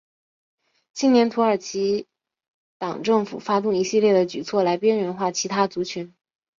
[0.93, 2.07] 青年土耳其
[2.79, 6.11] 党政府发动一系列的举措来边缘化其他族群。